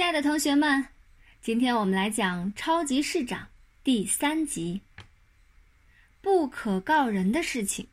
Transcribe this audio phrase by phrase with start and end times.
[0.00, 0.86] 亲爱的同学们，
[1.42, 3.42] 今天我们来讲《超级市长》
[3.84, 4.80] 第三集
[6.22, 7.84] 《不可告人的事情》。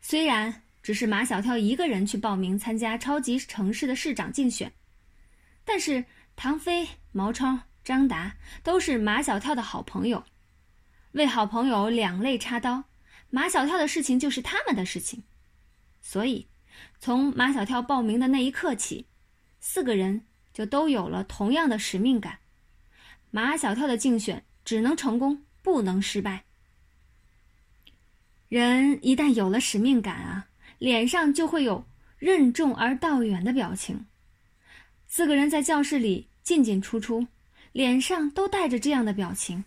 [0.00, 4.72] 虽然只是马小跳一个人去报名参加超级城市的市长竞选，
[5.64, 6.04] 但是
[6.34, 10.24] 唐飞、毛超、张达都是马小跳的好朋友。
[11.12, 12.82] 为好朋友两肋插刀，
[13.30, 15.22] 马小跳的事情就是他们的事情。
[16.00, 16.48] 所以，
[16.98, 19.06] 从马小跳报名的那一刻起，
[19.64, 22.36] 四个人就都有了同样的使命感。
[23.30, 26.42] 马小跳的竞选只能成功，不能失败。
[28.48, 30.48] 人一旦有了使命感啊，
[30.78, 31.86] 脸上就会有
[32.18, 34.04] 任重而道远的表情。
[35.06, 37.26] 四个人在教室里进进出出，
[37.70, 39.64] 脸上都带着这样的表情。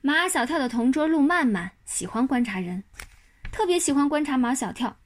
[0.00, 2.82] 马小跳的同桌陆曼曼喜欢观察人，
[3.52, 4.98] 特别喜欢观察马小跳。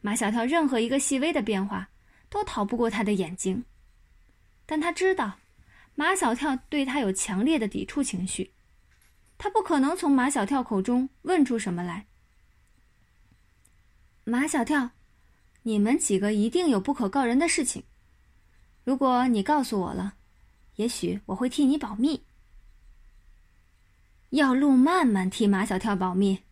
[0.00, 1.89] 马小跳任何一个细微的变化，
[2.30, 3.64] 都逃不过他的眼睛。
[4.64, 5.38] 但他知道，
[5.94, 8.52] 马小跳对他有强烈的抵触情绪，
[9.36, 12.06] 他不可能从马小跳口中问出什么来。
[14.24, 14.90] 马小跳，
[15.64, 17.82] 你们几个一定有不可告人的事情。
[18.84, 20.14] 如果你告诉我了，
[20.76, 22.22] 也许我会替你保密。
[24.30, 26.44] 要陆曼曼替马小跳保密，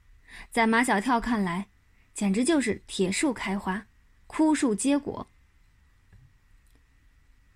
[0.50, 1.68] 在马小跳看来，
[2.12, 3.86] 简直就是铁树开花，
[4.26, 5.28] 枯树结果。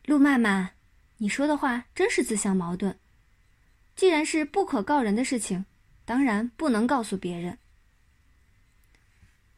[0.05, 0.71] 陆曼曼，
[1.19, 2.99] 你说的话真是自相矛盾。
[3.95, 5.65] 既然是不可告人的事情，
[6.05, 7.59] 当然不能告诉别人。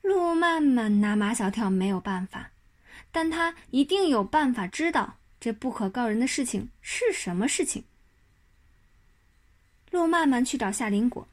[0.03, 2.50] 陆曼曼拿马小跳没有办法，
[3.11, 7.84] 但他一定有办法知道这不可告人的事情是什么事情。
[9.91, 11.27] 陆曼曼去找夏林果。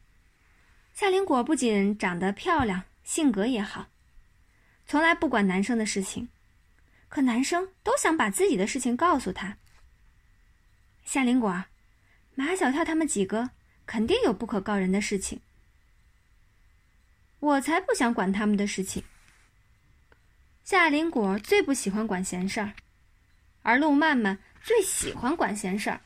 [0.94, 3.88] 夏林果不仅长得漂亮，性格也好，
[4.86, 6.30] 从来不管男生的事情，
[7.12, 9.58] 可男生都想把自己的事情告诉他。
[11.04, 11.66] 夏林果，
[12.36, 13.50] 马小跳他们几个
[13.86, 15.42] 肯定有不可告人的事情，
[17.40, 19.04] 我才不想管他们的事情。
[20.64, 22.74] 夏林果最不喜欢管闲事儿，
[23.62, 26.00] 而陆曼曼最喜欢管闲事儿。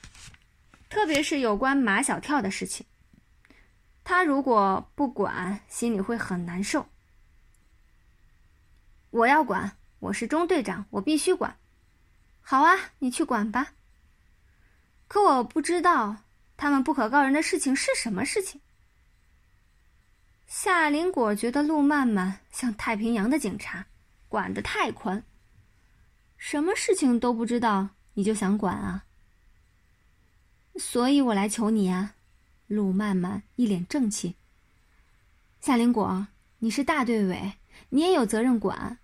[0.89, 2.83] 特别是有关马小跳的事情，
[4.03, 6.87] 他如果不管，心里会很难受。
[9.11, 11.57] 我要管，我是中队长，我必须管。
[12.39, 13.73] 好啊，你去管吧。
[15.07, 16.17] 可我不知道
[16.55, 18.61] 他们不可告人的事情是什么事情。
[20.45, 23.87] 夏林果觉得陆曼曼像太平洋的警察，
[24.29, 25.23] 管得太宽。
[26.37, 29.05] 什么事情都不知道，你就想管啊？
[30.75, 32.13] 所以我来求你呀，
[32.67, 34.35] 陆曼曼一脸正气。
[35.61, 36.27] 夏林果，
[36.59, 37.53] 你是大队委，
[37.89, 38.99] 你也有责任管。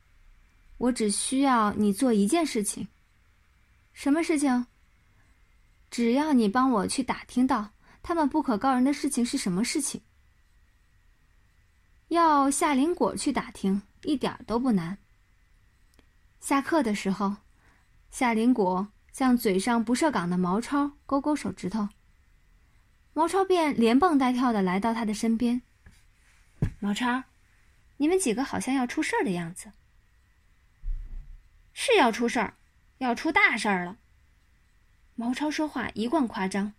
[0.81, 2.87] 我只需要你做一件事情。
[3.93, 4.65] 什么事情？
[5.91, 7.69] 只要你帮我去打听到
[8.01, 10.01] 他们不可告人的事情是什么事情。
[12.07, 14.97] 要夏林果去打听，一点都不难。
[16.39, 17.35] 下课的时候，
[18.09, 18.87] 夏林果。
[19.11, 21.89] 向嘴上不设岗的毛超勾勾手指头，
[23.11, 25.61] 毛超便连蹦带跳的来到他的身边。
[26.79, 27.21] 毛超，
[27.97, 29.69] 你们几个好像要出事儿的样子。
[31.73, 32.55] 是要出事儿，
[32.99, 33.97] 要出大事儿了。
[35.15, 36.73] 毛超说话一贯夸张，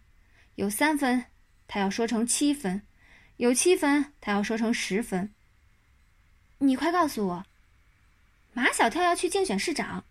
[0.56, 1.26] 有三分，
[1.68, 2.80] 他要说成七分；
[3.36, 5.32] 有七分，他要说成十分。
[6.58, 7.46] 你快告诉我，
[8.52, 10.04] 马小跳要去竞选市长。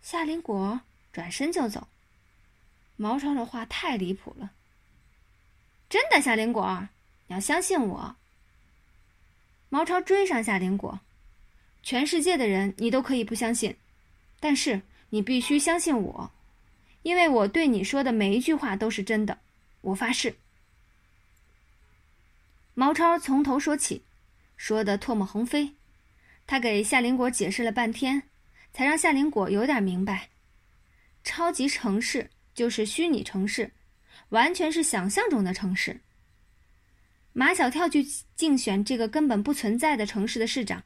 [0.00, 0.80] 夏林果
[1.12, 1.88] 转身就走。
[2.96, 4.52] 毛超的话太离谱了。
[5.88, 6.88] 真的，夏林果，
[7.26, 8.16] 你要相信我。
[9.68, 11.00] 毛超追上夏林果，
[11.84, 13.76] 全世界的人你都可以不相信，
[14.40, 16.32] 但是你必须相信我，
[17.02, 19.38] 因为我对你说的每一句话都是真的，
[19.82, 20.34] 我发誓。
[22.74, 24.02] 毛超从头说起，
[24.56, 25.74] 说的唾沫横飞，
[26.46, 28.24] 他给夏林果解释了半天。
[28.76, 30.30] 才让夏林果有点明白，
[31.22, 33.70] 超级城市就是虚拟城市，
[34.30, 36.00] 完全是想象中的城市。
[37.32, 38.04] 马小跳去
[38.34, 40.82] 竞选这个根本不存在的城市的市长，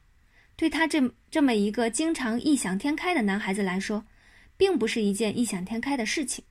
[0.59, 1.01] 对他这
[1.31, 4.03] 这么一个经常异想天开的男孩子来说，
[4.57, 6.43] 并不是一件异想天开的事情。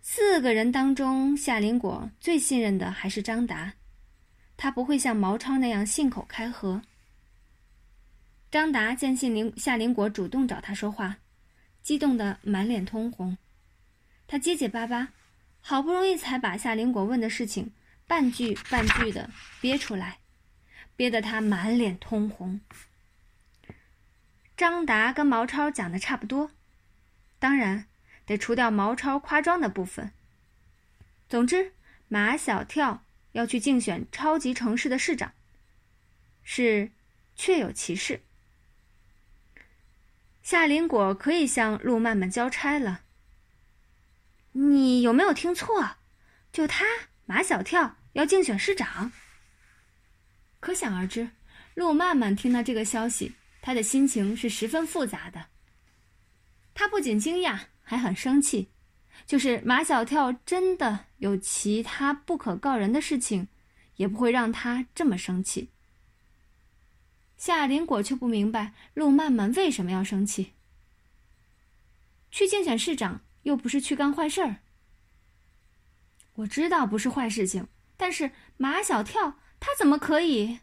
[0.00, 3.74] 四个人当中，夏林果最信任的还是张达，
[4.56, 6.80] 他不会像毛超那样信口开河。
[8.50, 11.18] 张达见信林夏林果主动找他说话，
[11.82, 13.36] 激动得满脸通红。
[14.26, 15.12] 他结结巴巴，
[15.60, 17.70] 好不容易才把夏林果问的事情
[18.06, 19.28] 半句半句的
[19.60, 20.19] 憋出来，
[20.96, 22.60] 憋得他满脸通红。
[24.56, 26.50] 张达跟毛超讲的差不多，
[27.38, 27.86] 当然
[28.26, 30.12] 得除掉毛超夸张的部分。
[31.28, 31.72] 总之，
[32.08, 35.32] 马小跳要去竞选超级城市的市长，
[36.42, 36.90] 是
[37.34, 38.22] 确有其事。
[40.42, 43.02] 夏林果可以向陆曼曼交差了。
[44.52, 45.96] 你有没有听错？
[46.52, 46.84] 就他
[47.24, 49.12] 马小跳要竞选市长？
[50.60, 51.30] 可想而知，
[51.74, 55.46] 陆曼曼听到这个消息，他的心情是十分复杂的。
[56.74, 58.70] 他不仅惊讶，还很生气。
[59.26, 63.48] 就是马小跳真的有其他不可告人的事情，
[63.96, 65.70] 也不会让他这么生气。
[67.36, 70.52] 夏林果却不明白陆曼曼为什么要生气。
[72.30, 74.56] 去竞选市长又不是去干坏事儿。
[76.34, 77.66] 我知道不是坏事情，
[77.96, 80.58] 但是马小跳他怎么可以？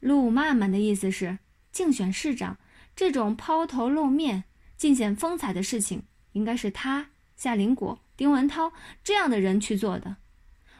[0.00, 1.38] 陆曼曼的意思是，
[1.70, 2.58] 竞选市长
[2.96, 4.44] 这种抛头露面、
[4.76, 6.02] 尽显风采的事情，
[6.32, 10.16] 应该是他夏林果、丁文涛这样的人去做的。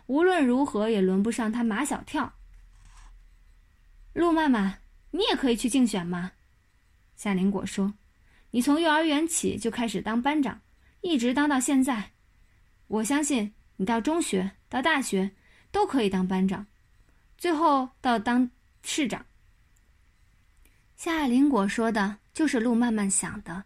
[0.07, 2.35] 无论如何也轮不上他马小跳。
[4.13, 4.81] 陆曼曼，
[5.13, 6.33] 你也可以去竞选吗？
[7.17, 7.95] 夏林果说
[8.53, 10.61] ：“你从幼儿园起就开始当班长，
[11.01, 12.13] 一直当到现在。
[12.87, 15.31] 我相信你到中学、到大学
[15.75, 16.65] 都可以当班长，
[17.37, 18.49] 最后到当
[18.85, 19.27] 市长。”
[20.95, 23.65] 夏林果说的就是陆曼曼想的。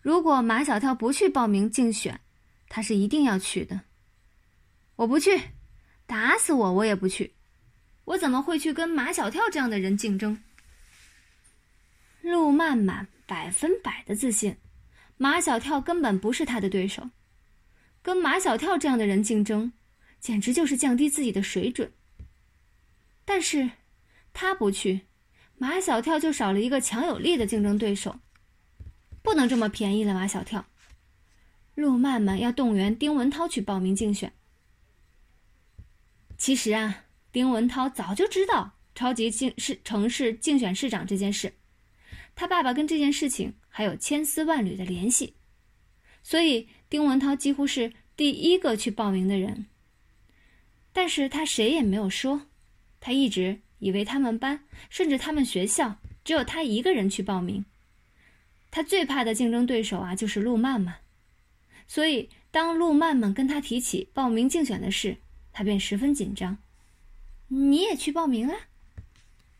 [0.00, 2.18] 如果马小跳不去报名竞选，
[2.70, 3.82] 他是一定要去的。
[4.96, 5.38] 我不去，
[6.06, 7.34] 打死我我也不去。
[8.06, 10.42] 我怎么会去跟马小跳这样的人竞争？
[12.22, 14.56] 陆曼曼百分百的自信，
[15.18, 17.10] 马小跳根本不是他的对手。
[18.00, 19.72] 跟马小跳这样的人竞争，
[20.26, 21.92] 简直就是降低自己的水准。
[23.24, 23.70] 但是，
[24.32, 25.02] 他不去，
[25.56, 28.18] 马小跳就少了一个强有力的竞争对手。
[29.22, 30.66] 不能这么便宜了，马小跳。
[31.76, 34.32] 陆曼曼要动员丁文涛去报名竞选。
[36.36, 37.04] 其实啊。
[37.30, 41.52] 丁文涛早就知道超级竞市城市竞选市长这件事，
[42.34, 45.34] 他爸爸跟这件事情还有千丝万缕的联系，
[46.22, 49.66] 所以丁文涛几乎是第一个去报名的人。
[50.96, 52.46] 但是他谁也没有说，
[53.00, 57.66] 他一直以为他们班甚至他们学校只有他一个人去报名。
[58.70, 60.94] 他最怕的竞争对手啊，就是陆曼曼，
[61.86, 65.18] 所以当陆曼曼跟他提起报名竞选的事，
[65.52, 66.56] 他便十分紧张。
[67.48, 68.56] 你也去报名啊？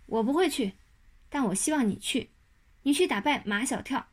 [0.06, 0.72] 我不会去，
[1.28, 2.30] 但我希望你去，
[2.84, 4.06] 你去打败马小跳。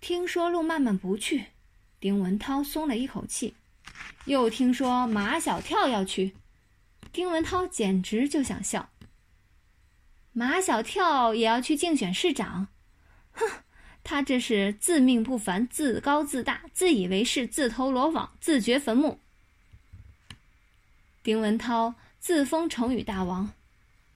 [0.00, 1.44] 听说陆曼曼不去，
[2.00, 3.52] 丁文涛松了一口气。
[4.24, 6.34] 又听说马小跳要去，
[7.12, 8.90] 丁文涛简直就想笑。
[10.32, 12.68] 马小跳也要去竞选市长，
[13.32, 13.46] 哼，
[14.04, 19.18] 他这是自命不凡、自高自大、自以为是、自投罗网、自掘坟墓。
[21.22, 21.94] 丁文涛。
[22.20, 23.52] 自封成语大王，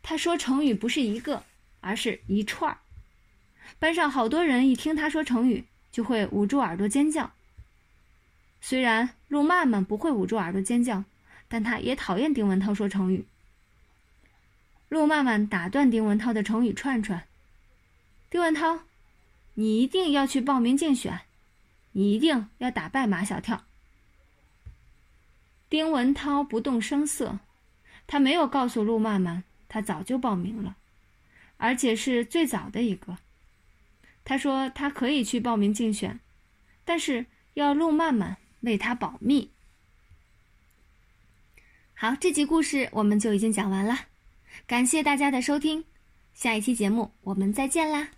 [0.03, 1.45] 他说成语不是一个，
[1.81, 2.79] 而是一串儿。
[3.79, 7.33] 班上好多人一听他说成语，就会捂住耳朵尖叫。
[8.65, 11.05] 虽然陆曼曼不会捂住耳朵尖叫，
[11.49, 13.27] 但他也讨厌丁文涛说成语。
[14.89, 17.27] 陆曼曼打断丁文涛的成语串串
[18.31, 18.85] ：“丁文涛，
[19.55, 21.23] 你一定要去报名竞选，
[21.91, 23.65] 你一定要打败马小跳。”
[25.69, 27.41] 丁文涛不动声色。
[28.07, 30.77] 他没有告诉陆曼曼，他早就报名了，
[31.57, 33.17] 而且是最早的一个。
[34.25, 36.21] 他说他可以去报名竞选，
[36.85, 39.53] 但是要陆曼曼为他保密。
[41.95, 43.97] 好，这集故事我们就已经讲完了，
[44.67, 45.85] 感谢大家的收听，
[46.35, 48.09] 下一期节目我们再见啦。